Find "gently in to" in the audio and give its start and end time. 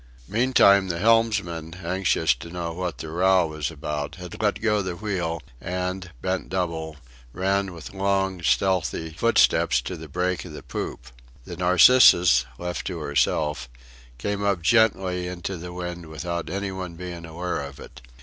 14.63-15.55